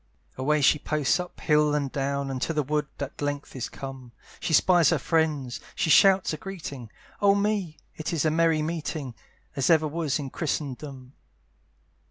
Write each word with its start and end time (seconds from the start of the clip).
Away 0.35 0.61
she 0.61 0.79
posts 0.79 1.19
up 1.19 1.39
hill 1.41 1.75
and 1.75 1.91
down, 1.91 2.31
And 2.31 2.41
to 2.41 2.53
the 2.53 2.63
wood 2.63 2.87
at 2.99 3.21
length 3.21 3.55
is 3.55 3.69
come, 3.69 4.13
She 4.39 4.51
spies 4.51 4.89
her 4.89 4.97
friends, 4.97 5.59
she 5.75 5.91
shouts 5.91 6.33
a 6.33 6.37
greeting; 6.37 6.89
Oh 7.21 7.35
me! 7.35 7.77
it 7.95 8.11
is 8.11 8.25
a 8.25 8.31
merry 8.31 8.63
meeting, 8.63 9.13
As 9.55 9.69
ever 9.69 9.87
was 9.87 10.17
in 10.17 10.31
Christendom. 10.31 11.13